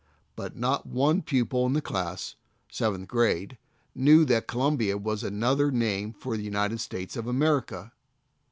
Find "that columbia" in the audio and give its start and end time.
4.25-4.97